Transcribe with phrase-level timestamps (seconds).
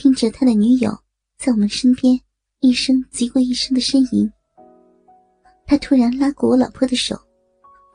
[0.00, 0.98] 听着他的女友
[1.36, 2.18] 在我们身边
[2.60, 4.32] 一声急过一声的呻吟，
[5.66, 7.20] 他突然拉过我老婆的手，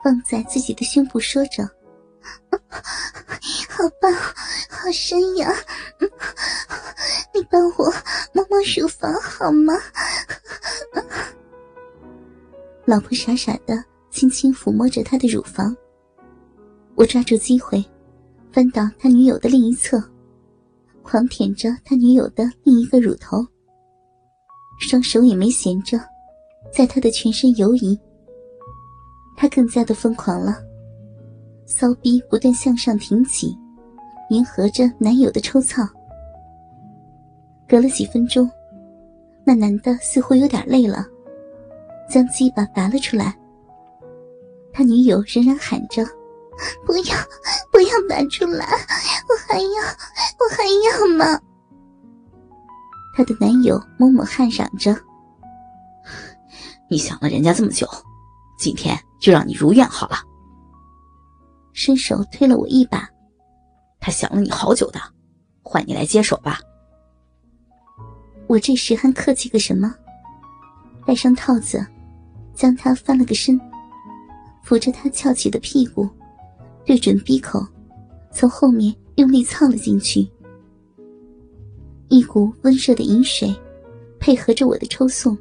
[0.04, 1.64] 放在自己的胸部，说着
[3.68, 4.12] ：“好棒，
[4.70, 5.52] 好深呀，
[7.34, 7.92] 你帮我
[8.32, 9.74] 摸摸乳房好吗？”
[12.86, 15.76] 老婆傻傻的轻轻抚摸着他的乳房，
[16.94, 17.84] 我抓住机会，
[18.52, 20.00] 翻到他女友的另一侧。
[21.06, 23.38] 狂舔着他女友的另一个乳头，
[24.80, 25.96] 双手也没闲着，
[26.72, 27.98] 在他的全身游移。
[29.36, 30.56] 他更加的疯狂了，
[31.64, 33.56] 骚逼不断向上挺起，
[34.30, 35.82] 迎合着男友的抽操。
[37.68, 38.50] 隔了几分钟，
[39.44, 41.06] 那男的似乎有点累了，
[42.10, 43.36] 将鸡巴拔了出来。
[44.72, 46.04] 他女友仍然喊着
[46.84, 47.16] ：“不要，
[47.70, 48.66] 不要拔出来，
[49.28, 49.68] 我还要。”
[50.38, 51.40] 我还要吗？
[53.16, 54.94] 她的男友某某汗嚷着
[56.90, 57.88] ：“你想了人家这么久，
[58.58, 60.16] 今天就让你如愿好了。”
[61.72, 63.08] 伸手推了我一把。
[63.98, 65.00] 他想了你好久的，
[65.62, 66.60] 换你来接手吧。
[68.46, 69.92] 我这时还客气个什么？
[71.06, 71.84] 戴上套子，
[72.54, 73.58] 将他翻了个身，
[74.62, 76.08] 扶着他翘起的屁股，
[76.84, 77.66] 对准鼻口，
[78.30, 78.94] 从后面。
[79.16, 80.28] 用力蹭了进去，
[82.08, 83.54] 一股温热的饮水，
[84.20, 85.36] 配合着我的抽送，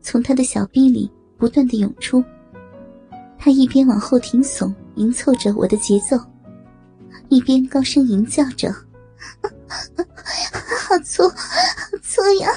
[0.00, 2.22] 从他的小逼里不断的涌出。
[3.36, 6.16] 他一边往后挺耸，迎凑着我的节奏，
[7.28, 8.72] 一边高声吟叫着
[10.78, 11.36] ：“好粗，好
[12.02, 12.48] 粗呀！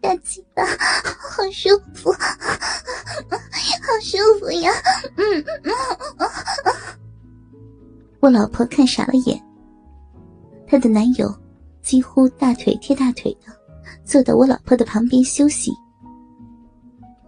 [0.00, 2.18] 大鸡巴，好舒服，好
[4.02, 4.72] 舒服呀！”
[5.16, 5.44] 嗯，
[8.18, 9.40] 我老婆看傻了眼。
[10.70, 11.34] 她的男友
[11.82, 13.52] 几乎大腿贴大腿的
[14.04, 15.72] 坐到我老婆的旁边休息。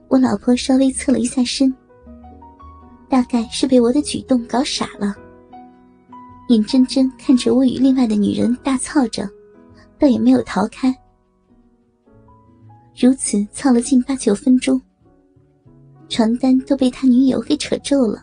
[0.06, 1.74] 我老婆稍微侧了一下身，
[3.08, 5.16] 大概是被我的举动搞傻了，
[6.50, 9.28] 眼睁睁看着我与另外的女人大操着，
[9.98, 10.96] 倒也没有逃开。
[12.96, 14.80] 如此操了近八九分钟，
[16.08, 18.22] 床单都被他女友给扯皱了。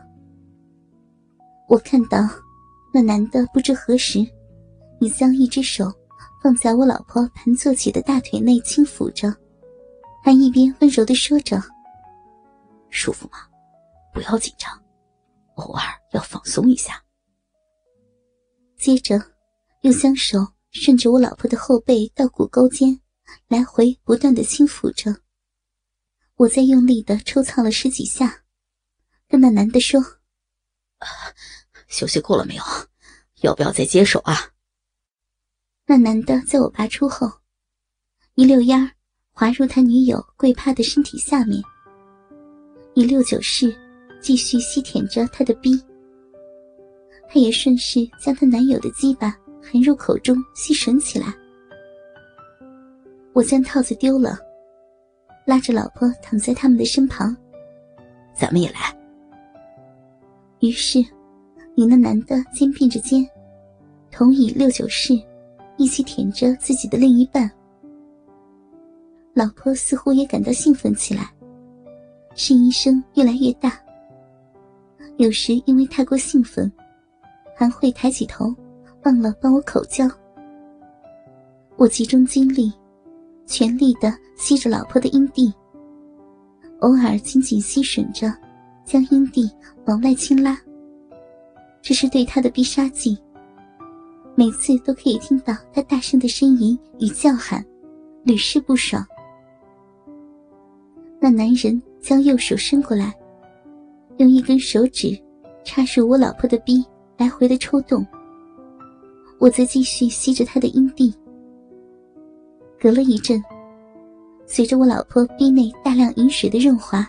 [1.68, 2.20] 我看到
[2.94, 4.26] 那男的不知何时。
[5.00, 5.92] 你将一只手
[6.42, 9.34] 放在我老婆盘坐起的大腿内轻抚着，
[10.24, 11.62] 还一边温柔的说着
[12.90, 13.40] ：“舒服吗？
[14.14, 14.72] 不要紧张，
[15.56, 17.02] 偶尔要放松一下。”
[18.78, 19.22] 接着，
[19.82, 20.40] 又将手
[20.72, 23.00] 顺着我老婆的后背到骨沟间，
[23.48, 25.22] 来回不断的轻抚着。
[26.36, 28.44] 我在用力的抽操了十几下，
[29.28, 30.00] 跟那男的说
[31.00, 31.08] ：“啊
[31.88, 32.64] 休息够了没有？
[33.42, 34.36] 要不要再接手啊？”
[35.92, 37.28] 那男的在我拔出后，
[38.36, 38.92] 一溜烟儿
[39.32, 41.60] 滑入他女友跪趴的身体下面，
[42.94, 43.76] 一六九式
[44.22, 45.82] 继续吸舔着他的逼。
[47.28, 51.34] 他也顺势将他男友的鸡巴含入口中吸吮起来。
[53.34, 54.38] 我将套子丢了，
[55.44, 57.36] 拉着老婆躺在他们的身旁。
[58.36, 58.96] 咱们也来。
[60.60, 61.04] 于是，
[61.74, 63.28] 你那男的肩并着肩，
[64.12, 65.20] 同以六九式。
[65.80, 67.50] 一起舔着自己的另一半，
[69.34, 71.32] 老婆似乎也感到兴奋起来，
[72.36, 73.80] 呻吟声越来越大。
[75.16, 76.70] 有时因为太过兴奋，
[77.56, 78.54] 还会抬起头，
[79.06, 80.06] 忘了帮我口交。
[81.78, 82.74] 我集中精力，
[83.46, 85.50] 全力的吸着老婆的阴蒂，
[86.82, 88.30] 偶尔紧紧吸吮着，
[88.84, 89.50] 将阴蒂
[89.86, 90.60] 往外轻拉。
[91.82, 93.18] 这是对他的必杀技。
[94.40, 97.62] 每次都可以听到他大声的呻吟与叫喊，
[98.24, 99.06] 屡试不爽。
[101.20, 103.14] 那男人将右手伸过来，
[104.16, 105.10] 用一根手指
[105.66, 106.82] 插入我老婆的逼，
[107.18, 108.08] 来回的抽动。
[109.42, 111.14] 我则继续吸着他的阴蒂。
[112.80, 113.44] 隔了一阵，
[114.46, 117.06] 随着我老婆逼内大量饮水的润滑，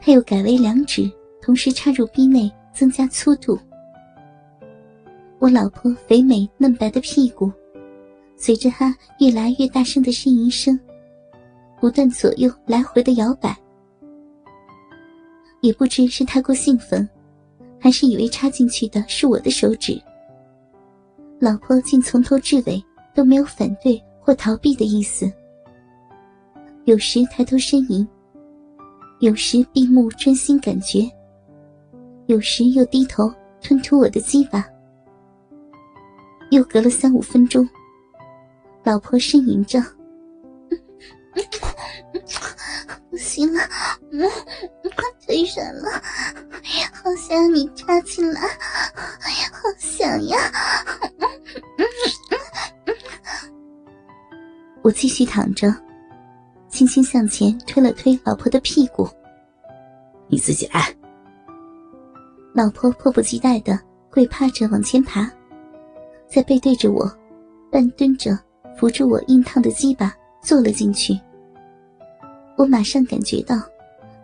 [0.00, 1.08] 他又改为两指
[1.40, 3.56] 同时插入逼内，增加粗度。
[5.40, 7.50] 我老婆肥美嫩白的屁股，
[8.36, 10.78] 随着他越来越大声的呻吟声，
[11.80, 13.56] 不断左右来回的摇摆。
[15.62, 17.08] 也不知是太过兴奋，
[17.78, 19.98] 还是以为插进去的是我的手指，
[21.38, 22.82] 老婆竟从头至尾
[23.14, 25.32] 都没有反对或逃避的意思。
[26.84, 28.06] 有时抬头呻吟，
[29.20, 31.10] 有时闭目专心感觉，
[32.26, 33.32] 有时又低头
[33.62, 34.66] 吞吐我的鸡巴。
[36.50, 37.68] 又隔了三五分钟，
[38.84, 39.80] 老婆呻吟着
[43.10, 45.90] ：“不 行了，太软了，
[46.92, 50.36] 好想你插进来，好想呀！”
[54.82, 55.74] 我继续躺着，
[56.68, 59.08] 轻轻向前推了推老婆的屁股
[60.26, 60.92] ：“你自己来。”
[62.52, 63.78] 老婆迫不及待的
[64.10, 65.30] 跪趴着往前爬，
[66.30, 67.10] 在背对着我，
[67.72, 68.38] 半蹲着
[68.78, 71.18] 扶住我硬烫的鸡巴坐了进去。
[72.56, 73.56] 我马上感觉到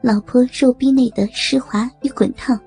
[0.00, 2.58] 老婆肉逼内的湿滑与滚烫，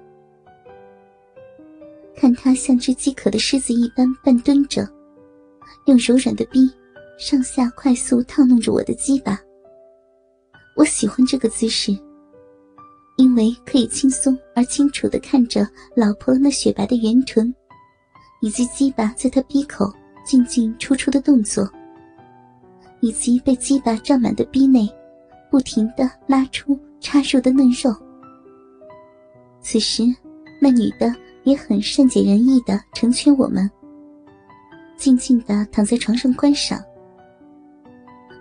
[2.18, 4.86] 看她像只饥渴的狮子一般半蹲着，
[5.86, 6.70] 用柔软的逼
[7.18, 9.40] 上下快速烫弄着我的鸡巴。
[10.76, 11.98] 我喜欢这个姿势。
[13.18, 17.54] 因为可以轻松而清楚的看着老婆那雪白的圆臀，
[18.42, 19.92] 以及鸡巴在他鼻口
[20.24, 21.70] 进进出出的动作，
[23.00, 24.90] 以及被鸡巴胀满的逼内，
[25.50, 27.96] 不停的拉出插入的嫩肉。
[29.62, 30.04] 此时，
[30.60, 31.14] 那女的
[31.44, 33.70] 也很善解人意的成全我们，
[34.98, 36.82] 静静的躺在床上观赏。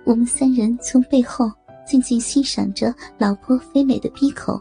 [0.04, 1.50] 我们三人从背后
[1.86, 4.60] 静静欣赏着老婆肥美的鼻口。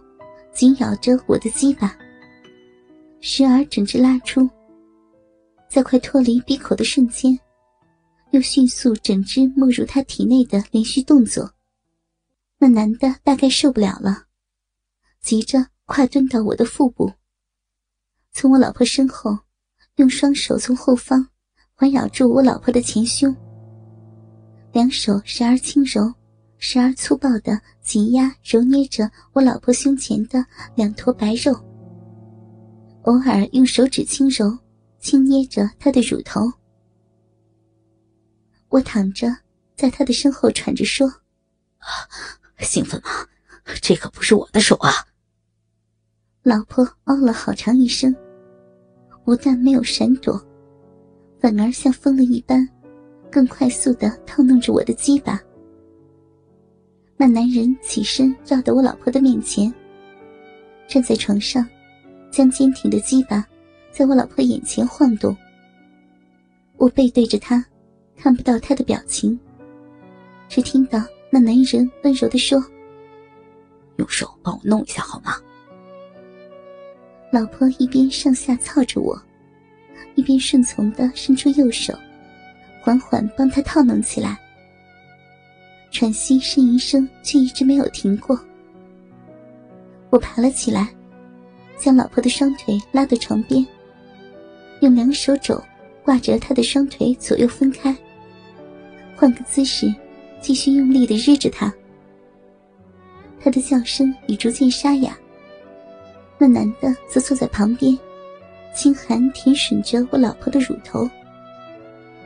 [0.54, 1.96] 紧咬着我的鸡巴，
[3.20, 4.50] 时而整只拉出，
[5.68, 7.38] 在快脱离鼻口的瞬间，
[8.32, 11.52] 又迅速整只没入他体内的连续动作。
[12.58, 14.24] 那男的大概受不了了，
[15.22, 17.12] 急着跨蹲到我的腹部，
[18.32, 19.38] 从我老婆身后，
[19.98, 21.28] 用双手从后方
[21.74, 23.36] 环绕住我老婆的前胸，
[24.72, 26.14] 两手时而轻柔。
[26.60, 30.44] 时而粗暴的挤压、揉捏着我老婆胸前的
[30.74, 31.54] 两坨白肉，
[33.04, 34.58] 偶尔用手指轻揉、
[35.00, 36.42] 轻捏着他的乳头。
[38.70, 39.28] 我躺着，
[39.76, 41.12] 在他的身后喘着说
[42.60, 43.10] ：“兴奋吗？
[43.82, 44.92] 这可不是我的手啊！”
[46.44, 48.16] 老婆哦了好长一声，
[49.24, 50.42] 不但没有闪躲，
[51.40, 52.68] 反而像疯了一般，
[53.32, 55.42] 更快速的套弄着我的鸡巴。
[57.18, 59.74] 那男人起身绕到我老婆的面前，
[60.88, 61.68] 站在床上，
[62.32, 63.46] 将坚挺的鸡巴
[63.98, 65.36] 在我老婆眼前晃动。
[66.76, 67.66] 我背对着他，
[68.16, 69.40] 看不到他的表情，
[70.48, 71.02] 只听到
[71.32, 72.64] 那男人温柔的说
[73.98, 75.34] ：“用手帮我弄一下好吗？”
[77.34, 79.20] 老婆一边上下操着我，
[80.14, 81.92] 一边顺从的伸出右手，
[82.80, 84.38] 缓缓帮他套弄起来。
[85.90, 88.40] 喘息、呻吟声却一直没有停过。
[90.12, 90.88] 我爬了起来，
[91.80, 93.66] 将老婆的双腿拉到床边，
[94.82, 95.62] 用两手肘
[96.04, 97.96] 挂着他的双腿左右分开，
[99.16, 99.94] 换个姿势，
[100.40, 101.74] 继续用力的日着他。
[103.40, 105.18] 他的叫声已逐渐沙哑。
[106.38, 107.98] 那男的则坐在旁边，
[108.74, 111.10] 轻寒舔吮着我老婆的乳头，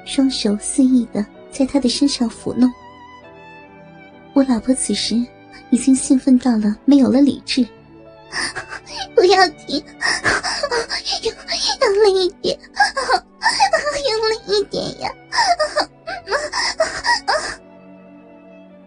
[0.06, 2.70] 双手肆意的在他的身上抚弄。
[4.34, 5.16] 我老婆此时
[5.70, 7.66] 已经兴奋到了没有了理智，
[9.16, 9.84] 不要停，
[11.24, 11.34] 用
[11.96, 12.60] 用力一点，
[14.10, 15.12] 用力一点呀！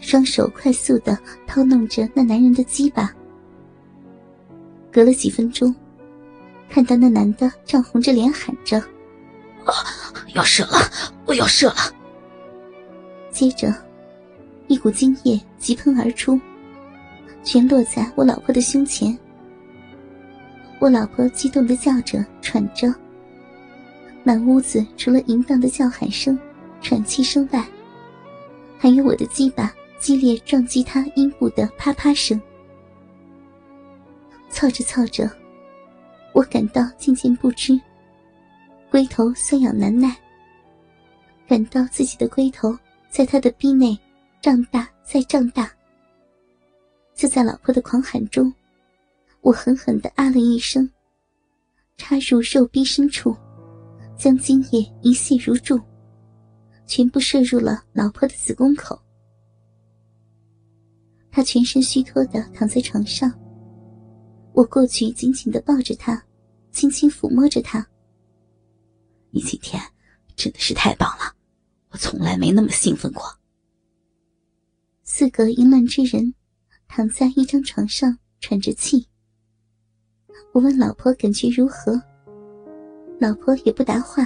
[0.01, 3.13] 双手快速的掏弄着那男人的鸡巴。
[4.93, 5.75] 隔了几分钟，
[6.69, 8.79] 看到那男的涨红着脸喊着
[9.65, 9.75] ：“啊，
[10.35, 10.79] 要射了，
[11.27, 11.77] 我要射了！”
[13.31, 13.75] 接着。
[14.67, 16.41] 一股精液急喷而出，
[17.43, 19.17] 全落在我老婆的胸前。
[20.85, 22.95] 我老婆激动的叫着、喘着，
[24.23, 26.39] 满屋子除了淫荡的叫喊声、
[26.83, 27.67] 喘气声外，
[28.77, 32.39] 还有我的鸡巴激烈撞击她阴部的啪啪声。
[34.51, 35.27] 操着操着，
[36.35, 37.81] 我感到渐渐不知，
[38.91, 40.15] 龟头酸痒难耐，
[41.49, 43.99] 感到自己的龟头在他的逼内。
[44.43, 45.73] 胀大再胀大，
[47.15, 48.53] 就在老婆的狂喊中，
[49.45, 50.91] 我狠狠的啊了一声，
[51.99, 53.37] 插入肉壁深处，
[54.19, 55.79] 将精液一泻如注，
[56.87, 58.99] 全部射入了老婆的子宫口。
[61.31, 63.31] 她全身虚脱的躺在床上，
[64.55, 66.25] 我过去紧紧的抱着她，
[66.71, 67.87] 轻轻抚摸着她。
[69.29, 69.79] 你今天
[70.37, 71.37] 真的是太棒了，
[71.91, 73.23] 我从来没那么兴奋过。
[75.03, 76.33] 四个淫乱之人
[76.89, 79.07] 躺在一张床上喘着气。
[80.53, 82.01] 我问老婆感觉如何，
[83.19, 84.25] 老婆也不答话，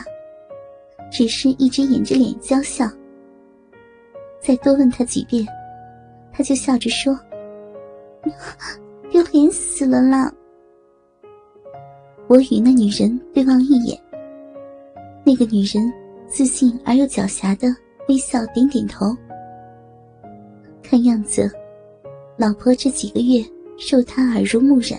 [1.10, 2.88] 只是一直掩着脸娇笑。
[4.40, 5.46] 再多问他几遍，
[6.32, 7.18] 他就笑着说
[9.10, 10.32] ：“丢脸死了啦！”
[12.28, 13.98] 我与那女人对望一眼，
[15.24, 15.92] 那个女人
[16.26, 17.68] 自信而又狡黠的
[18.08, 19.16] 微笑，点点头。
[20.82, 21.50] 看样子，
[22.36, 23.42] 老婆这几个月
[23.78, 24.98] 受他耳濡目染，